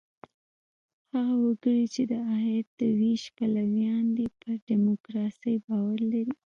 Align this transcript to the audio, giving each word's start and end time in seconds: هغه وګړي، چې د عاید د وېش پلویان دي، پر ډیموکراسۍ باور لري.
هغه 1.13 1.33
وګړي، 1.45 1.83
چې 1.93 2.01
د 2.11 2.13
عاید 2.29 2.65
د 2.79 2.81
وېش 2.99 3.23
پلویان 3.37 4.05
دي، 4.15 4.27
پر 4.39 4.51
ډیموکراسۍ 4.67 5.55
باور 5.67 5.99
لري. 6.11 6.35